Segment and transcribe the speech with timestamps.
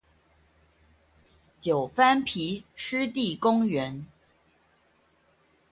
[1.59, 4.05] 九番埤濕地公園